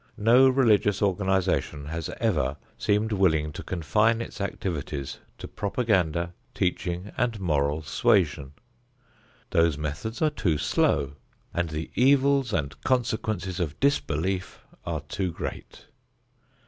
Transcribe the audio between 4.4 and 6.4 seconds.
activities to propaganda,